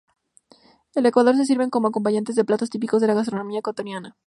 [0.95, 4.17] En Ecuador se sirven como acompañantes de platos típicos de la gastronomía ecuatoriana.